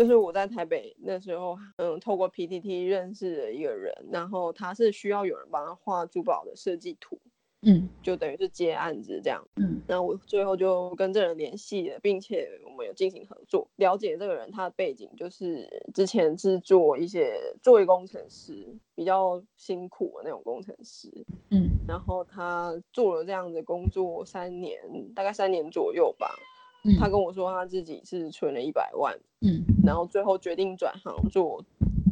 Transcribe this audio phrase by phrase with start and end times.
[0.00, 7.18] 就是我在台北那时候，嗯，透过 PTT 认识了一个人，然后他是需要有人帮他画珠宝的设计图，
[7.60, 9.46] 嗯就等于是接案子这样。
[9.56, 13.68] 嗯那我最后就跟这人联系了，并且我们有进行合作。
[13.76, 21.12] 了解这个人他的背景，就是之前是做一些作为工程师，比较辛苦的那种工程师。
[21.50, 24.80] 嗯然后他做了这样的工作三年，
[25.14, 26.34] 大概三年左右吧。
[26.84, 31.62] 嗯，他跟我说他自己是存了一百万，嗯然后最后决定转行做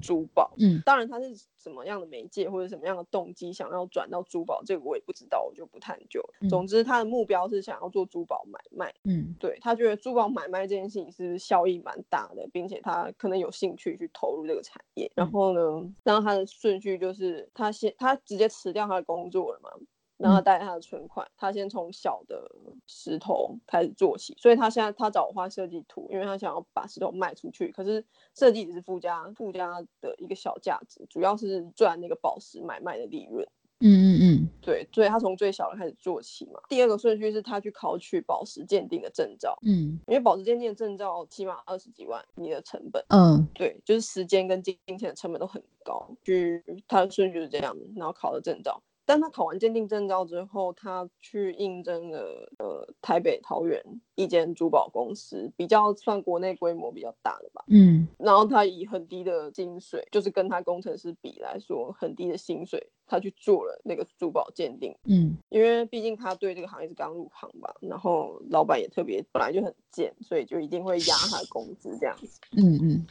[0.03, 0.53] 珠宝。
[0.59, 6.23] 嗯当然他是什么样的媒介或者什么样的动机想要转到珠宝，这个我也不知道，我就不探究。
[6.41, 15.11] 嗯总之他的目标是想要做珠宝买卖，嗯对他觉得珠宝买卖这件事情是效益蛮大的，并且他可能有兴趣去投入这个产业。
[15.15, 19.71] 然嗯后呢，然后他的顺序就是他先他直接辞掉他的工作了嘛。
[20.19, 22.51] 然后嗯带他的存款，他先从小的
[22.87, 27.73] 石头开始做起，所以他现在他找我画设计图，因为他想要把石头卖出去。
[27.73, 33.47] 可是设计只是附加附加的一个小价值，主要是赚那个宝石买卖的利润。
[33.81, 36.61] 嗯嗯嗯对，所以他从最小的开始做起嘛。
[36.69, 46.11] 第二个顺序是他去考取宝石鉴定的证照，嗯因为宝石鉴定的证照起码二十几万，你的成本，嗯对，就是时间跟金金钱的成本都很高。
[46.25, 48.83] 去他的顺序是这样，然后考了证照。
[49.09, 53.83] 但他考完鉴定证照之后，他去应征了呃台北、桃园
[54.17, 57.65] 一间珠宝公司，比较算国内规模比较大的吧。
[57.69, 64.95] 嗯然后他以很低的薪水，就是跟他工程师比来说很低的薪水，他去做了那个珠宝鉴定。
[65.05, 72.39] 嗯因为毕竟他对这个行业是刚入行吧，然后老板也特别本来就很贱，所以就一定会压他的工资这样子。
[72.59, 73.07] 嗯嗯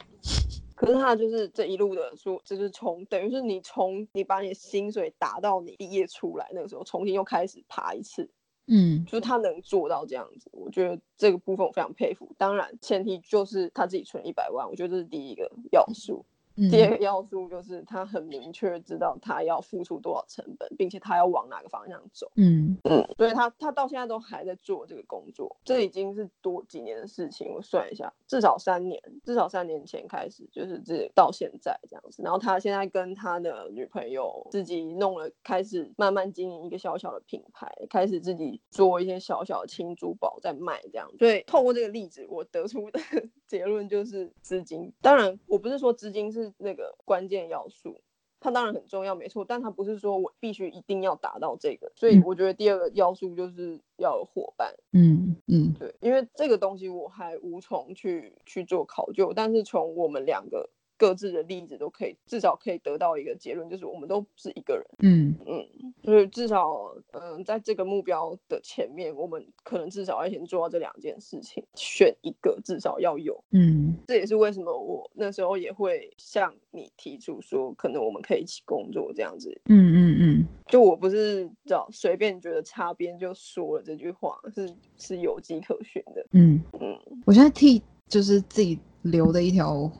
[0.78, 8.30] 可是他就是这一路的说，就是从等于是你从你把你的薪水打到你毕业出来那个时候，重新又开始爬一次，
[8.68, 12.32] 嗯就是他能做到这样子，我觉得这个部分我非常佩服。
[12.38, 16.24] 当然前提就是他自己存一百万，我觉得这是第一个要素。
[16.24, 16.37] 嗯，
[16.70, 22.30] 第二个要素就是他很明确知道他要付出多少成本，并且他要往哪个方向走。
[22.36, 32.22] 嗯嗯，所以他他到现在都还在做这个工作，这已经是多几年的事情，我算一下，至少三年，至少三年前开始，就是这到现在这样子。
[32.22, 41.08] 然后他现在跟他的女朋友自己弄了，开始慢慢经营一个小小的品牌，开始自己做一些小小的轻珠宝在卖这样。
[41.18, 42.98] 所以透过这个例子，我得出的
[43.48, 44.92] 结论就是资金。
[45.00, 48.00] 当然，我不是说资金是那个关键要素，
[48.38, 60.68] 它当然很重要，没错，但它不是说我必须一定要达到这个，所以嗯我觉得第二个要素就是要有伙伴，嗯嗯对，因为这个东西我还无从去去做考究，但是从我们两个
[60.98, 65.34] 各自的例子都可以，至少可以得到一个结论，就是我们都是一个人，嗯。
[65.46, 73.94] 嗯，所以至少嗯，在这个目标的前面，我们可能至少要先做到这两件事情，选一个至少要有，嗯。
[74.06, 79.48] 这也是为什么我那时候也会向你提出说，可能我们可以一起工作这样子。
[79.66, 80.46] 嗯嗯嗯。
[80.66, 86.26] 就我不是找随便觉得擦边就说了这句话，是是有迹可循的。
[86.32, 86.60] 嗯。
[86.80, 89.90] 嗯，我现在替就是自己留的一条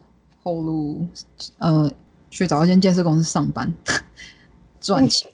[0.48, 1.06] 后路，
[1.58, 1.90] 呃，
[2.30, 3.70] 去找一间建设公司上班
[4.80, 5.30] 赚钱，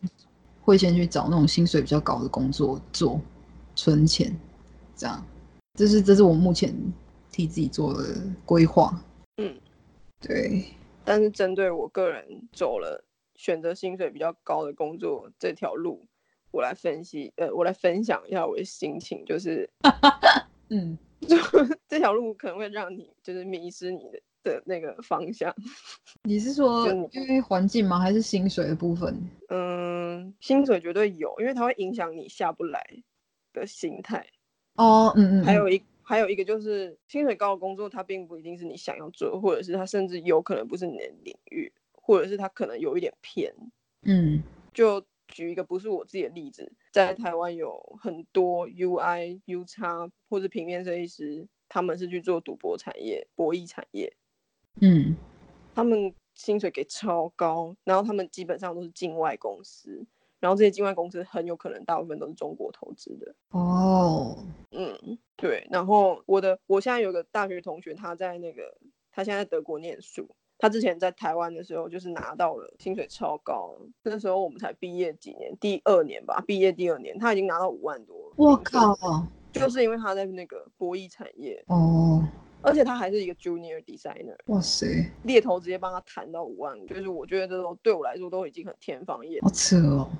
[0.60, 3.20] 会先去找那种薪水比较高的工作做，
[3.76, 4.36] 存钱，
[4.96, 5.24] 这样，
[5.74, 6.74] 这是这是我目前
[7.30, 9.00] 替自己做的规划。
[9.36, 9.56] 嗯，
[10.20, 10.64] 对，
[11.04, 13.04] 但是针对我个人走了
[13.36, 16.04] 选择薪水比较高的工作这条路，
[16.50, 19.70] 我来分析，呃，我来分享一下我的心情，就是
[20.70, 20.98] 嗯。
[21.26, 21.38] 就
[21.88, 25.52] 这条路可能会让你就是迷失你的的那个方向。
[26.22, 27.98] 你是说就因为环境吗？
[27.98, 29.12] 还是薪水的部分？
[29.48, 32.80] 嗯，薪水绝对有，因为它会影响你下不来
[33.52, 34.24] 的心态。
[34.76, 43.52] 哦，嗯嗯，还有一还有一个就是薪水高的工作，它并不一定是你想要做，或者是它甚至有可能不是你的领域，或者是它可能有一点偏。
[44.02, 44.42] 嗯
[44.74, 54.14] 就举一个不是我自己的例子，在台湾有很多 UI、U 叉或者平面设计师，他们是去做赌博产业、博弈产业，
[54.80, 55.16] 嗯
[55.74, 60.04] 他们薪水给超高，然后他们基本上都是境外公司，
[60.40, 63.34] 然后这些境外公司很有可能大部分都是中国投资的。
[63.50, 64.36] 哦，
[64.70, 65.66] 嗯，对。
[65.70, 68.76] 然后我的我现在有个大学同学，他在那个
[69.10, 70.28] 他现在在德国念书，
[70.58, 78.32] 他之前在台湾的时候就是拿到了薪水超高，那时候我们才毕业几年，第二年吧，毕业第二年他已经拿到五万多。
[78.36, 78.56] 我！
[78.58, 78.96] 靠，
[79.52, 82.22] 就是因为他在那个博弈产业，哦，
[82.64, 84.86] 而且他还是一个 junior designer，哇塞，
[85.24, 89.40] 猎头直接帮他谈到五万，就是我觉得这都对我来说都已经很天方夜。
[89.42, 90.10] 好扯哦。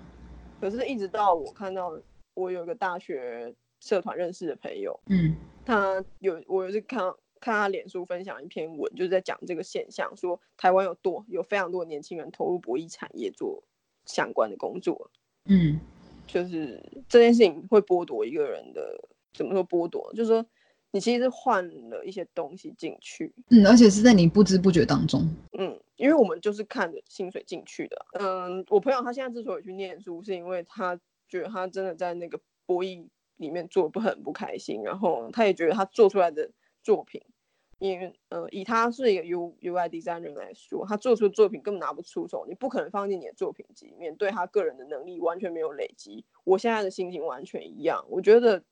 [0.60, 1.98] 可是，一直到我看到
[2.34, 7.00] 我有一个大学社团认识的朋友，嗯他有我有是看
[7.40, 13.62] 看他脸书分享一篇文，就是在讲这个现象，说台湾有多有非常多年轻人投入博弈产业做
[14.06, 15.10] 相关的工作，
[15.46, 15.80] 嗯
[16.26, 18.98] 就是这件事情会剥夺一个人的
[19.34, 20.44] 怎么说剥夺，就是说
[20.94, 25.28] 你其实是换了一些东西进去，嗯，而且是在你不知不觉当中。
[25.58, 28.46] 嗯，因为我们就是看着薪水进去的啊。
[28.46, 30.96] 嗯，我朋友他现在之所以去念书，是因为他
[31.28, 33.08] 觉得他真的在那个博弈
[33.38, 36.48] 里面做不很不开心，然后他也觉得他做出来的
[36.80, 37.20] 作品，
[37.80, 46.24] 因为呃，以他是一个 U UI designer 来说，他做出的作品根本拿不出手，你不可能放进你的作品集里面，对他个人的能力完全没有累积。
[46.44, 48.62] 我现在的心情完全一样，我觉得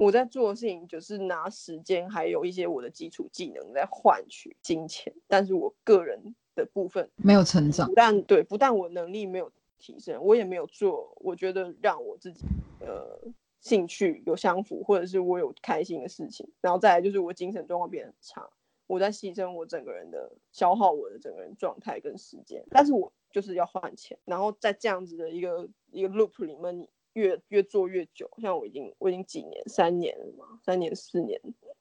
[0.00, 12.46] 我在做的事情就是拿时间还有一些我的基础技能在换取金钱，但是我个人的部分没有成长不，但对，不但我能力没有提升，我也没有做我觉得让我自己
[12.80, 13.20] 呃
[13.60, 16.50] 兴趣有相符，或者是我有开心的事情。
[16.62, 18.48] 然后再来就是我精神状况变得很差，
[18.86, 31.40] 我在牺牲我整个人的消耗我的整个人状态跟时间，但是我就是要换钱，然后在这样子的一个一个 loop 里面，你越越做越久，像我已经我已经几年三年了嘛，三年四年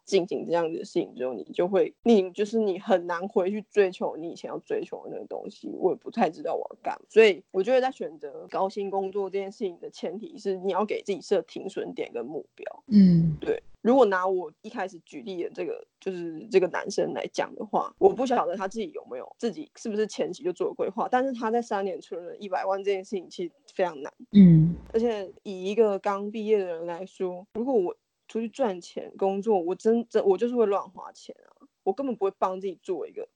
[0.10, 5.70] 进行这样子的事情之后，你就会你就是你很难回去追求你以前要追求的那个东西。
[5.78, 12.84] 我也不太知道我要干嘛，所以我觉得在选择高薪工作这件事情的前提是你要给自己设停损点跟目标。
[12.88, 24.12] 嗯对，如果拿我一开始举例的这个就是这个男生来讲的话，我不晓得他自己有没有自己是不是前期就做了规划，但是他在三年存了一百万这件事情其实非常难。
[24.32, 27.96] 嗯而且以一个刚毕业的人来说，如果我
[28.30, 33.28] 出去赚钱工作，我真真我就是会乱花钱啊，我根本不会帮自己做一个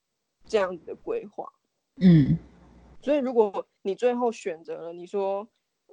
[0.45, 1.51] 这样子的规划。
[1.97, 2.37] 嗯
[3.01, 5.45] 所以如果你最后选择了你说，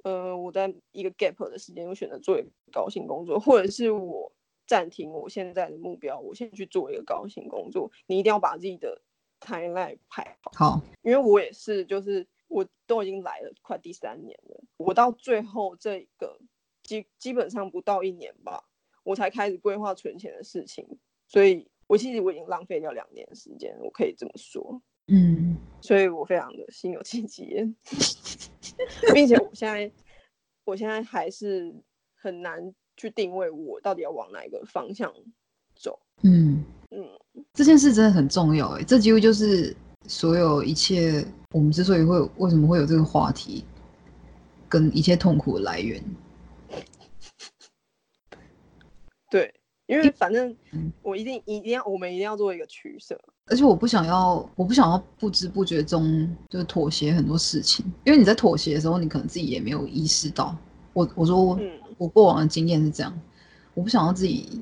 [0.03, 4.31] 呃，我在一个 gap 的时间，我选择做一个高薪工作，或者是我
[4.65, 9.01] 暂停我现在的目标，我先去做一个高薪工作，你一定要把自己的
[9.41, 10.51] timeline 排好。
[10.53, 16.39] 好，因为我也是，就是我都已经来了快第三年了，我到最后这个
[16.83, 18.63] 基基本上不到一年吧，
[19.03, 20.85] 我才开始规划存钱的事情，
[21.27, 25.57] 所以我其实我已经浪费掉两年时间，我可以这么说，嗯。
[25.81, 27.75] 所以我非常的心有戚戚焉，
[29.13, 29.91] 并且我现在
[30.63, 31.73] 我现在还是
[32.15, 35.11] 很难去定位我到底要往哪一个方向
[35.75, 37.09] 走，嗯，嗯。
[37.53, 39.75] 这件事真的很重要哎，这几乎就是
[40.07, 43.65] 所有一切我们之所以会有为什么会有这个话题，
[44.69, 46.01] 跟一切痛苦的来源。
[49.31, 49.51] 对，
[49.87, 53.19] 因为反正嗯我一定一定要，我们一定要做一个取舍。
[53.47, 60.55] 而且我不想要，我不想要不知不觉中就是妥协很多事情，因为你在妥协的时候，你可能自己也没有意识到。
[60.93, 63.21] 我我说我、嗯我过往的经验是这样，
[63.75, 64.61] 我不想要自己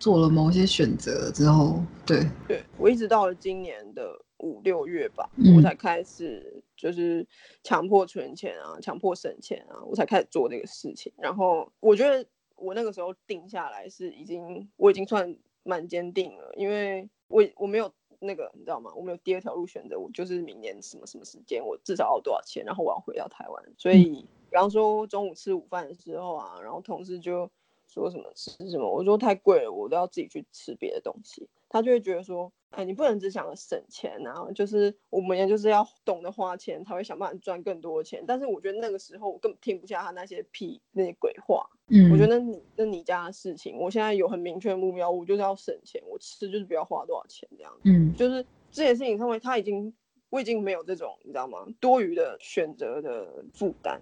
[0.00, 7.24] 做了某些选择之后，对，对我一直到了今年的五六月吧，嗯我才开始就是
[7.62, 11.12] 强迫存钱啊，强迫省钱啊，我才开始做这个事情。
[11.18, 12.26] 然后我觉得
[12.56, 18.92] 我那个时候定下来是已经我已经算蛮坚定了，因为我我没有那个你知道吗？
[18.96, 23.64] 我没有第二条路选择，我就是明年什么什么时间我至少要多少钱，然后我要回到台湾。
[23.76, 27.50] 所以比方说中午吃午饭的时候啊，然后同事就
[27.86, 31.48] 说什么吃什么，我说太贵了，我都要自己去吃别的东西。
[31.68, 38.22] 他就会觉得说，哎，你不能只想着省钱啊，就是我们也就是要懂得花钱，才会想办法赚更多的钱。
[38.26, 47.80] 但是我觉得那个时候我根本听不下他那些屁那些鬼话，嗯，我觉得你那你家的事情，我现在有很明确的目标，我就是要省钱，我吃就是不要花多少钱这样子。
[47.84, 49.90] 嗯就是这件事情上面，他已经
[50.28, 51.66] 我已经没有这种你知道吗？
[51.80, 53.98] 多余的选择的负担，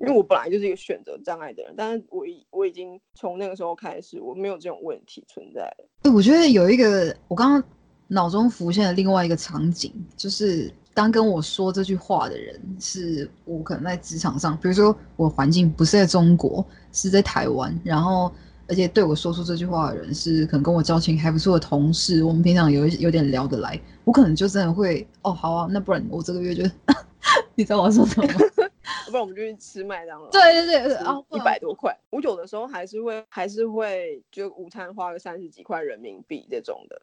[0.00, 5.88] 因为我本来就是一个选择障碍的人，但是我已我已经从那个时候开始，我没有这种问题存在了。
[6.04, 7.62] 欸我觉得有一个我刚刚
[8.08, 18.30] 脑中浮现的另外一个场景，就是当跟我说这句话的人是我可能在职场上，比如说我环境不是在中国，是在台湾，然后
[18.68, 26.62] 而且对我说出这句话的人是可能跟我交情还不错的同事，我们平常有有点聊得来，我可能就真的会哦好啊，那不然我这个月就，
[27.54, 28.34] 你知道我要说什么吗？
[29.06, 30.28] 不然我们就去吃麦当劳。
[30.30, 37.00] 对对对，啊，一百多块，我有的时候还是会还是会就午餐花个三十几块人民币这种的，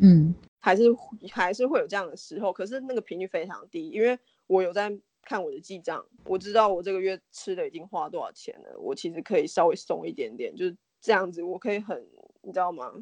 [0.00, 0.84] 嗯还是
[1.30, 12.06] 还是会有这样的时候，可是那个频率非常低，因为我有在看我的记账，我知道我这个月吃的已经花多少钱了，我其实可以稍微松一点点，就是这样子，我可以很，
[12.42, 12.92] 你知道吗？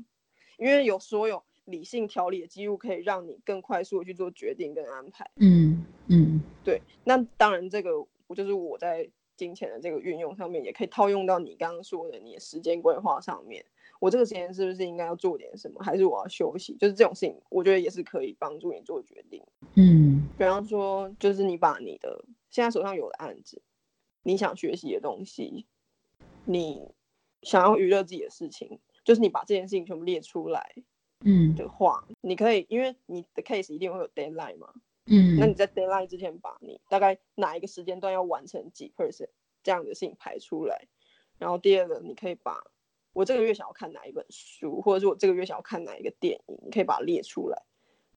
[0.57, 5.29] 因为有所有理性调理的记录，可以让你更快速的去做决定跟安排。
[5.37, 13.65] 嗯嗯对，那当然这个我就是我在金钱的这个运用上面，也可以套用到你刚刚说的你的时间规划上面。
[14.01, 16.75] 我这个时间是不是应该要做点什么，还是我要休息？
[16.77, 19.43] 就是这种事情，我觉得也是可以帮助你做决定。
[19.75, 23.61] 嗯比方说，就是你把你的现在手上有的案子，
[24.23, 25.67] 你想学习的东西，
[26.45, 26.89] 你
[27.43, 30.75] 想要娱乐自己的事情，就是你把这件事情全部列出来
[31.25, 34.73] 嗯的话，你可以，因为你的 case 一定会有 deadline 嘛，
[35.07, 39.29] 嗯，那你在 deadline 之前把你大概哪一个时间段要完成几 percent
[39.63, 40.87] 这样的事情排出来，
[41.39, 42.63] 然后第二个，你可以把
[43.19, 47.61] 我这个月想要看哪一本书，或者是我这个月想要看哪一个电影，你可以把它列出来。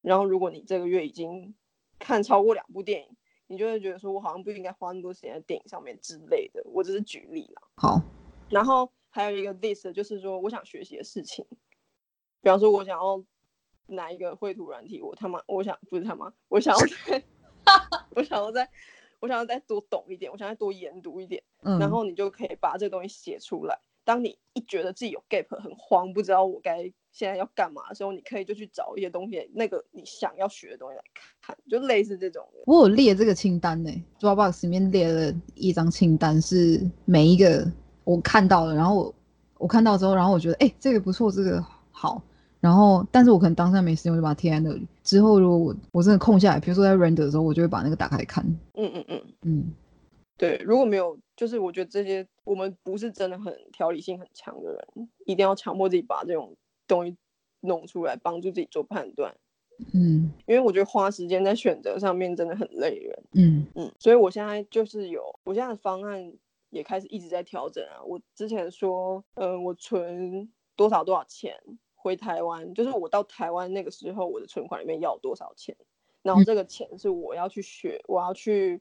[0.03, 1.55] 然后如果你这个月已经
[1.97, 3.17] 看超过两部电影，
[3.47, 6.61] 你就会觉得说我好像不应该花那么多时间在电影上面之类的。
[6.65, 7.63] 我只是举例啦。
[7.77, 7.99] 好，
[8.51, 11.43] 然后还有一个 list 就是说我想学习的事情，
[12.39, 13.25] 比方说我想要
[13.87, 17.23] 哪一个绘图软体，我他妈我想不是他妈，我想要再
[18.15, 18.69] 我想要再
[19.19, 23.79] 我想要再多懂一点，我想要多研读一点，嗯，然后你就可以把这个东西写出来。
[24.03, 31.03] 当你一觉得自己有 gap 很慌，不知道我该现在要干嘛的时候，你可以就去找一些东西，那个你想要学的东西来
[31.41, 32.43] 看，就类似这种。
[32.65, 37.65] 我有列这个清单呢，Dropbox 里面列了一张清单，是每一个
[38.03, 39.15] 我看到了，然后我
[39.59, 42.21] 我看到之后，然后我觉得哎、诶这个不错，这个好，
[42.59, 44.87] 然后但是我可能当下没时间，我就把它贴在那里。
[45.03, 48.43] 之后如果我我真的空下来，比如说在 render 的时候，我就会把那个打开看。
[48.73, 49.21] 嗯嗯嗯。
[49.43, 49.73] 嗯
[50.37, 56.55] 对，如果没有，就是我觉得这些我们不是真的很条理性很强的人，一定要强迫自己把这种
[56.87, 57.17] 东西
[57.61, 59.35] 弄出来，帮助自己做判断。
[59.91, 63.23] 嗯因为我觉得花时间在选择上面真的很累人。
[63.33, 66.31] 嗯嗯，所以我现在就是有，我现在的方案
[66.69, 68.03] 也开始一直在调整啊。
[68.05, 71.59] 我之前说，嗯、我存多少多少钱
[71.95, 75.75] 回台湾，就是我到台湾那个时候，我的存款里面要有多少钱，
[76.21, 78.79] 然后嗯这个钱是我要去学，我要去，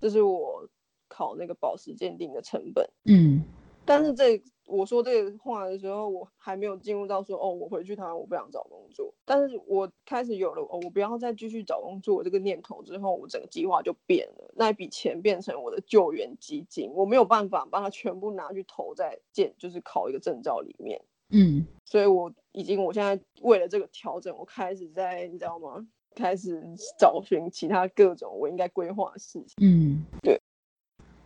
[0.00, 0.68] 这是我
[1.12, 2.88] 考那个宝石鉴定的成本。
[3.04, 3.44] 嗯
[3.84, 9.12] 但是这我说这个话的时候，我还没有进入到说哦，我回去台湾我不想找工作。
[9.24, 14.52] 但是我开始有了哦，我不要再继续找工作这个念头之后，我整个计划就变了。
[14.54, 21.02] 那一笔钱变成我的救援基金，我没有办法把它全部拿去投在建，就是考一个证照里面。
[21.30, 25.84] 嗯所以我已经，我现在为了这个调整，我开始在你知道吗？
[26.14, 26.62] 开始
[26.98, 29.54] 找寻其他各种我应该规划的事情。
[29.60, 30.04] 嗯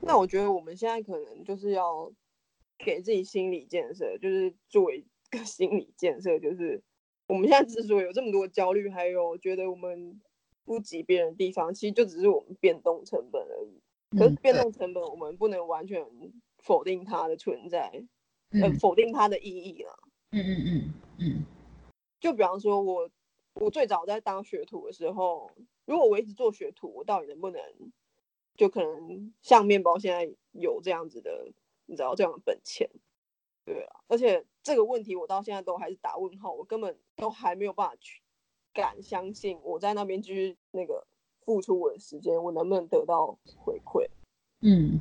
[0.06, 2.10] 那我觉得我们现在可能就是要
[2.78, 6.82] 给自己心理建设，就是做一个 心理建设，就是
[7.26, 10.20] 我们现在之所以有这么多焦虑，还有觉得我们
[10.64, 13.80] 不及别人的地方，其实就只是我们变动成本而已。
[14.16, 16.04] 可是嗯变动成本，我们不能完全
[16.58, 17.90] 否定它的存在，
[18.52, 19.98] 呃，嗯否定它的意义了。
[20.30, 21.44] 嗯嗯嗯嗯
[22.20, 23.10] 就比方说我，
[23.54, 25.50] 我最早在当学徒的时候，
[25.84, 27.60] 如果我一直做学徒，我到底能不能
[28.56, 31.52] 就可能像面包现在有这样子的，
[31.86, 32.88] 你知道这样的本钱？
[33.64, 38.22] 对啊，而且这个问题我到现在都还是打问号，我根本都还没有办法去
[38.72, 41.06] 敢相信我在那边继续那个
[41.40, 44.08] 付出我的时间，我能不能得到回馈？
[44.60, 45.00] 嗯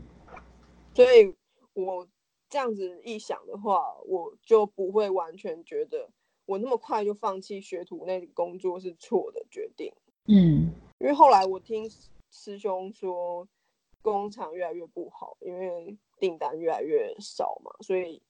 [0.93, 1.35] 所以
[1.73, 2.07] 我
[2.49, 6.09] 这样子一想的话，我就不会完全觉得
[6.45, 9.93] 我那么快就放弃学徒那个工作是错的决定。
[10.27, 11.87] 嗯因为后来我听
[12.35, 13.47] 师师兄说，
[14.01, 18.21] 工厂越来越不好，因为订单越来越少嘛，所以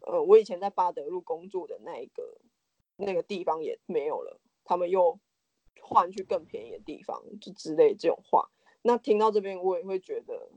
[0.00, 2.38] 呃，我以前在巴德路工作的那一个
[2.96, 5.18] 那个地方也没有了，他们又
[5.82, 8.48] 换去更便宜的地方，就之类这种话。
[8.82, 10.50] 那听到这边，我也会觉得，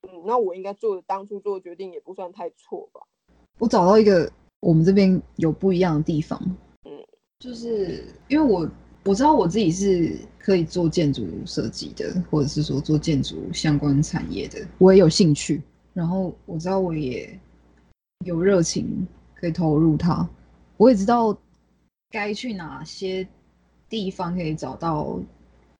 [0.00, 3.06] 嗯，那我应该做的当初做的决定也不算太错吧。
[3.58, 6.40] 我找到一个我们这边有不一样的地方，
[6.84, 7.06] 嗯，
[7.38, 8.66] 就是因为我
[9.04, 15.60] 我知道我自己是可以做建筑设计的，或者是说做建筑相关产业的，我也有兴趣，
[15.92, 17.38] 然后我知道我也
[18.24, 20.28] 有热情可以投入它，
[20.76, 21.36] 我也知道
[22.10, 23.26] 该去哪些
[23.88, 25.18] 地方可以找到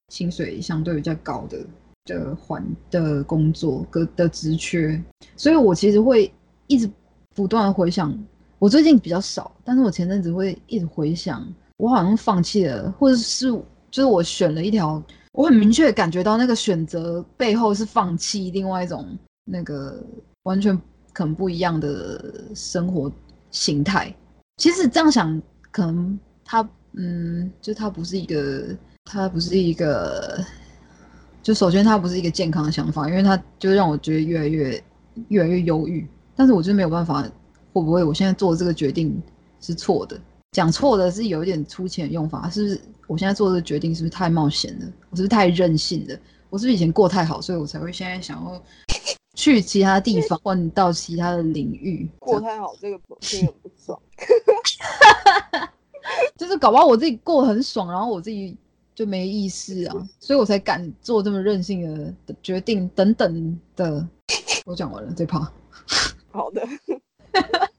[0.09, 1.64] 薪水相对比较高的
[2.05, 5.00] 的环的工作跟的职缺，
[5.37, 6.33] 所以我其实会
[6.67, 6.91] 一直
[7.37, 8.12] 不断回想，
[8.59, 11.47] 我最近比较少，但是我前阵子会一直回想，
[11.83, 13.51] 我好像放弃了，或者是
[13.91, 20.01] 就是我选了一条，我很明确感觉到那个选择背后是放弃另外一种那个
[20.45, 20.81] 完全
[21.12, 23.11] 可能不一样的生活
[23.51, 24.15] 形态。
[24.59, 28.65] 其实这样想，可能它嗯，就它不是一个，
[29.07, 30.39] 它不是一个，
[31.43, 34.85] 就首先它不是一个健康的想法，因为它就让我觉得越来越
[35.31, 36.07] 越来越忧郁。
[36.37, 37.23] 但是我就没有办法，
[37.73, 39.21] 会不会我现在做的这个决定
[39.61, 40.17] 是错的？
[40.52, 42.80] 讲错的是有一点粗浅的用法，是不是？
[43.06, 44.87] 我现在做这个决定是不是太冒险了？
[45.11, 46.16] 我是不是太任性了？
[46.50, 48.62] 我是不是以前过太好，所以我才会现在想要
[49.35, 52.09] 去其他地方，换到其他的领域？
[52.18, 53.99] 过太好，这个听很不爽。
[56.37, 58.54] 就是搞不好我自己过得很爽，然后我自己
[58.94, 64.06] 就没意思啊，所以我才敢做这么任性的决定等等的。
[64.66, 65.50] 我讲完了，最怕。
[66.30, 66.62] 好的。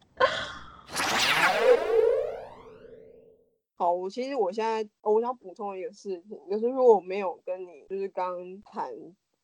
[3.75, 8.93] 好，我其实我现在我想补充一个事情，就是如果我没有跟你就是刚谈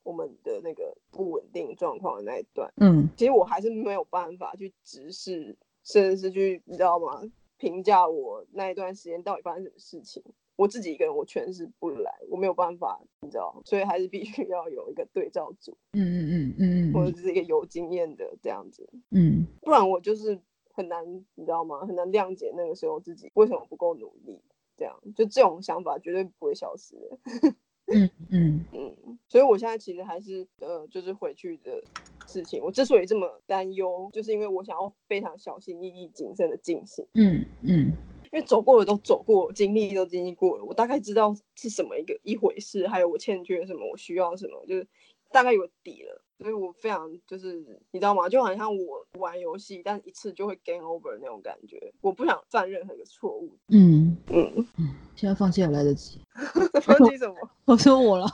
[0.03, 7.21] 我们的那个不稳定状况的那一段，嗯，其实我还是没有办法去直视，甚至是去你知道吗？
[7.57, 10.23] 评价我那一段时间到底发生什么事情，
[10.55, 20.39] 我自己一个人我诠释不来，我没有办法，你知道，所以还是必须 要有一个对照组，嗯嗯嗯嗯嗯，或者是一个有经验的这样子，嗯，不然我就是
[20.79, 21.85] 很难，你知道吗？
[21.85, 24.39] 很难谅解那个时候自己为什么不够努力，
[24.77, 27.53] 这样就这种想法绝对不会消失的。
[27.93, 31.83] 嗯嗯 嗯，所以我现在其实还是呃，就是回去的
[32.27, 32.63] 事情。
[32.63, 37.05] 我之所以这么担忧，就是因为我想要非常小心翼翼、谨慎的进行。
[37.15, 37.91] 嗯嗯，
[38.31, 44.87] 因为走过的都走过，经历都经历过了，我大概知道是什么一个一回事，还有我欠缺什么，我需要什么，就是
[45.29, 46.23] 大概有底了。
[46.39, 47.53] 所以我非常就是
[47.91, 48.27] 你知道吗？
[48.29, 51.93] 就好像我玩游戏，但一次就会 game over 那种感觉。
[52.01, 53.51] 我不想犯任何一个错误。
[53.67, 56.21] 嗯嗯嗯，现在放弃也来得及。
[56.81, 57.35] 放弃什么？
[57.65, 58.25] 我说我了。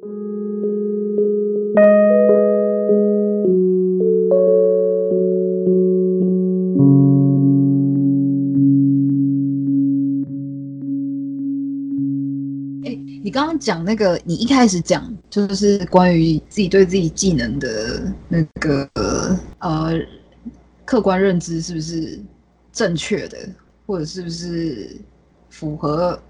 [13.58, 18.88] 讲那个，你一开始讲就是关于自己对自己技能的那个
[19.58, 19.98] 呃
[20.84, 22.18] 客观认知是不是
[22.72, 23.38] 正确的，
[23.86, 24.96] 或者是不是
[25.50, 26.20] 符合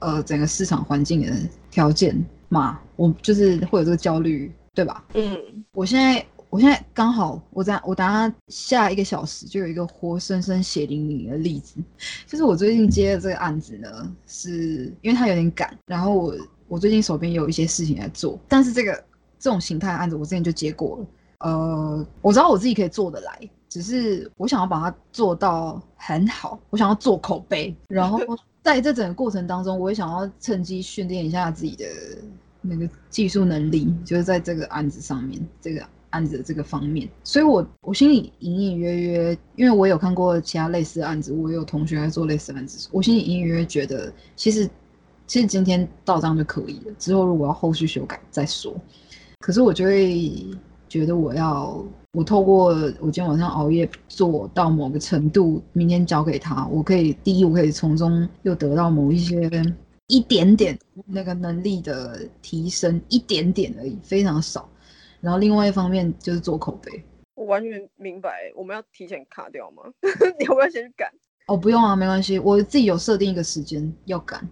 [0.00, 1.32] 呃整个市场环境的
[1.70, 2.16] 条件
[2.48, 2.80] 嘛？
[2.96, 5.04] 我就是会有这个焦虑，对吧？
[5.14, 5.36] 嗯，
[5.72, 6.24] 我现在。
[6.50, 11.76] 我现在刚好，我在我等下下一个小时就有一个活生生血淋淋的例子，
[12.26, 13.88] 就是我最近接的这个案子呢，
[14.26, 16.34] 是因为它有点赶，然后我
[16.70, 18.92] 我最近手边有一些事情在做，但是这个
[19.40, 21.06] 这种形态的案子我之前就接过了，
[21.40, 28.20] 呃，我知道我自己可以做得来，只是我想要把它做到很好，我想要做口碑，然后
[28.62, 31.84] 在这整个过程当中，我也想要趁机训练一下自己的
[32.60, 35.84] 那个技术能力，就是在这个案子上面这个。
[36.10, 44.68] 案子的这个方面，所以我我心里隐隐约约，因为我有看过其他类似的案子，我有同学在做类似案子，我心里隐隐约约觉得，其实
[45.30, 48.74] 其实今天到账就可以了，之后如果要后续修改再说。
[49.38, 50.28] 可是我就会
[50.88, 59.48] 觉得，我要我透过我今天晚上熬夜做到某个程度，明天交给他，我可以第一，我可以从中又得到某一些
[60.08, 64.68] 一点点那个能力的提升，一点点而已，非常少。
[65.20, 67.04] 然后另外一方面就是做口碑，
[67.36, 68.50] 我完全明白。
[68.56, 69.84] 我们要提前卡掉吗？
[70.40, 71.08] 你要不要先去赶？
[71.46, 72.36] 哦，不用啊，没关系。
[72.36, 74.44] 我自己有设定一个时间要赶。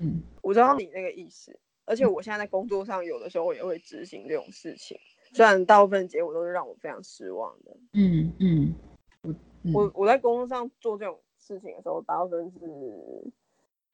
[0.00, 1.58] 嗯嗯，我知道你那个意思。
[1.84, 4.98] 而且我现在在工作上，有的时候也会执行这种事情。
[5.32, 7.76] 虽然大部分结果都是让我非常失望的。
[7.92, 8.74] 嗯嗯，
[9.22, 13.32] 我我我在工作上做这种事情的时候，大部分是。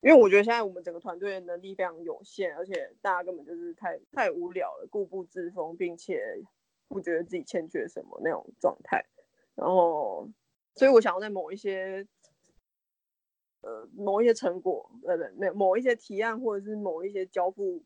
[0.02, 6.22] 因为我觉得现在我们整个团队的能力非常有限，而且大家根本就是太太无聊了，固步自封，并且
[6.86, 9.04] 不觉得自己欠缺什么那种状态。
[9.56, 10.28] 然后，
[10.76, 12.06] 所以我想要在某一些
[13.66, 17.82] 呃某一些成果，呃不没有某一些提案或者是某一些交付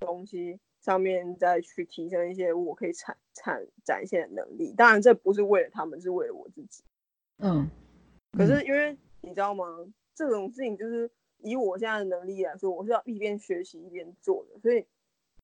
[0.00, 4.72] 东西上面再去提升一些我可以产产展现的能力。
[4.76, 6.82] 当然，这不是为了他们，是为了我自己。
[7.38, 7.68] 嗯。
[8.32, 9.66] 可是因为你知道吗？
[10.14, 11.10] 这种事情就是。
[11.40, 14.86] 以我现在的能力来说，我是要一边学习一边做的，所以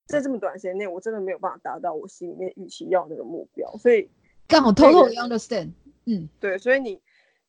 [0.07, 3.71] 在这么短时间内，我真的没有办法达到我心里面预期要那个目标。
[3.77, 4.09] 所以
[4.47, 5.73] 刚好 totally understand，
[6.07, 6.99] 嗯，对，所以你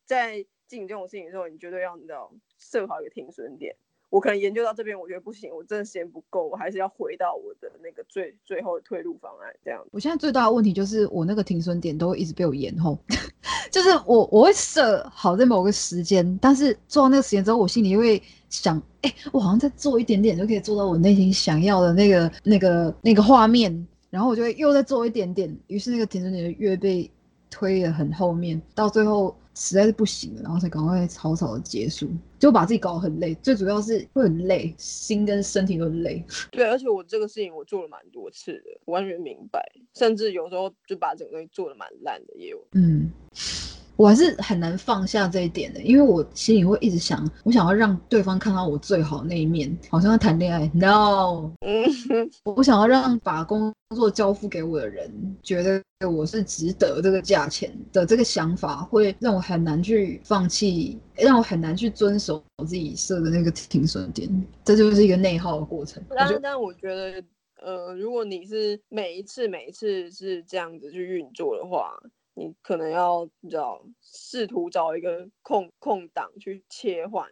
[0.05, 3.77] 在进这种事情的时候，你绝对要你知道设好一个停损点。
[4.09, 9.55] 我可能研究到这边，我觉得不行，我真的时间不够，我还是要回到我的那个最最后的退路方案。
[9.65, 12.99] 这样，我现在最大的问题就是我那个停损点都会一直被我延后，
[13.73, 27.11] 就是我我会设好在某个时间，但是做到那个时间之后，我心里会想，哎，我好像再做一点点就可以做到我内心想要的那个那个那个画面，然后我就会又再做一点点，于是那个停损点就越被
[27.49, 29.35] 推得很后面，到最后。
[29.55, 33.35] 实在是不行了，然后才赶快草草的结束，就把自己搞得很累。
[33.37, 36.25] 最主要是会很累，心跟身体都累。
[36.51, 39.63] 对，而且我这个事情我做了蛮多次的，完全明白。
[39.95, 42.67] 甚至有时候就把整个东西做的蛮烂的，也有。
[42.73, 43.11] 嗯，
[44.03, 50.69] 我还是很难放下这一点的，因为我心里会一直想，我想要让对方看到我最好那一面，好像在谈恋爱。
[50.75, 55.09] No， 嗯，我不想要让把工作交付给我的人
[55.41, 64.29] 觉得我是值得这个价钱的，这个想法会让我很难去放弃，让我很难去遵守我自己设的那个停损点，
[64.65, 66.03] 这就是一个内耗的过程。
[66.09, 67.23] 但但我觉得，
[67.63, 71.95] 呃，如果你是每一次每一次是这样子去运作的话，
[72.35, 77.31] 你可能要你知道试图找一个空空档去切换。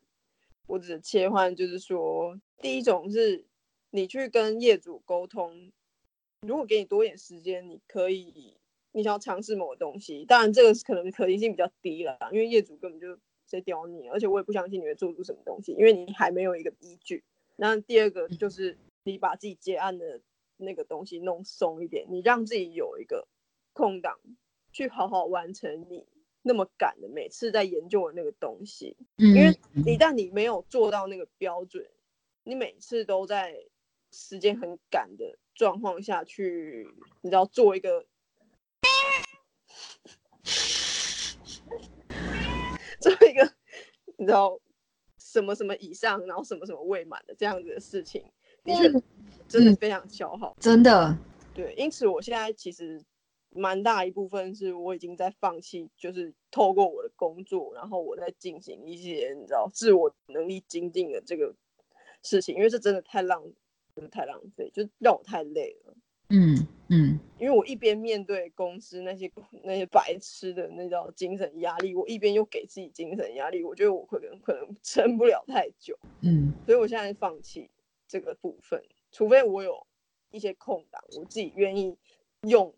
[0.66, 3.44] 我指的切换就是说，第一种是
[3.90, 5.72] 你去跟业主沟通，
[6.46, 8.56] 如果给你多一点时间，你可以
[8.92, 17.24] 你想要尝试某个东西，当然这个是可能可行性比较低了，因为业主根本就在刁你，而且我也不相信你会做出什么东西，因为你还没有一个依据。
[17.56, 20.20] 那第二个就是你把自己接案的
[20.56, 23.26] 那个东西弄松一点，你让自己有一个
[23.72, 24.18] 空档。
[24.72, 26.06] 去好好完成你
[26.42, 31.86] 那么赶的每次在研究的那个东西，因为一旦你没有做到那个标准，
[32.44, 33.54] 你每次都在
[34.10, 36.88] 时间很赶的状况下去，
[37.20, 38.06] 你知道做一个
[43.00, 43.52] 做一个
[44.16, 44.58] 你知道
[45.18, 48.24] 什么什么以上，然后什么什么未满的这样子的事情，
[48.64, 48.88] 的确
[49.46, 51.18] 真的非常消耗，真的。
[51.52, 53.04] 对，因此我现在其实。
[53.52, 61.52] 蛮大一部分是我已经在放弃，就是透过我的工作，然后我在进行一些你知道自我能力精进的这个
[62.22, 63.42] 事情，因为这真的太浪，
[63.94, 65.94] 真的太浪费，就让我太累了。
[66.28, 66.54] 嗯
[66.90, 69.28] 嗯，因为我一边面对公司那些
[69.64, 75.98] 那些白痴的那叫精神压力，我一边又给自己精神压力，我觉得我可能可能撑不了太久。
[76.20, 77.68] 嗯，所以我现在放弃
[78.06, 79.84] 这个部分，除非我有
[80.30, 81.96] 一些空档，我自己愿意
[82.42, 82.72] 用。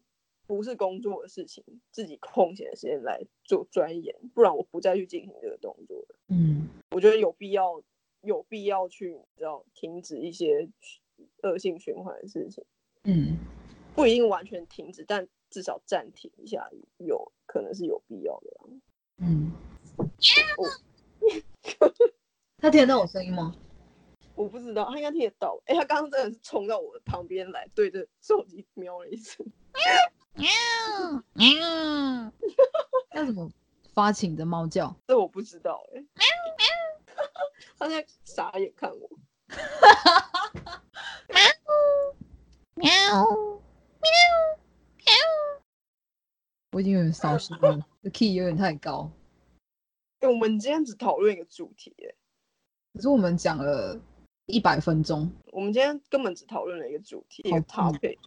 [0.52, 6.16] 不是工作的事情，自己空闲的时间来做钻研，不然我不再去进行这个动作了。
[6.28, 7.82] 嗯，我觉得有必要，
[8.20, 10.68] 有必要去，你知道，停止一些
[11.42, 12.62] 恶性循环的事情。
[13.04, 13.38] 嗯，
[13.94, 18.52] 不一定完全停止，但至少暂停一下，有可能是有必要的。
[19.22, 19.52] 嗯，
[22.58, 23.56] 他听得到我声音吗？
[24.34, 25.58] 我不知道，他应该听得到。
[25.64, 29.46] 哎，他刚刚真的是冲到我的旁边来，对着手机瞄了一声。
[30.34, 30.48] 喵
[31.34, 31.58] 喵，
[33.14, 33.50] 要怎么
[33.94, 34.94] 发情的猫叫？
[35.06, 36.00] 这我不知道哎。
[36.00, 36.24] 喵
[36.58, 36.66] 喵，
[37.78, 39.10] 它在傻眼看我。
[41.26, 41.38] 喵
[42.74, 43.28] 喵喵
[44.96, 45.12] 喵，
[46.72, 49.10] 我已经有点烧心了，这 key 有点太高。
[50.20, 52.14] 哎，我们今天只讨论一个主题哎，
[52.94, 54.00] 可是我们讲了
[54.46, 55.30] 一百分钟。
[55.52, 58.18] 我们今天根本只讨论了一个主题，一个 topic。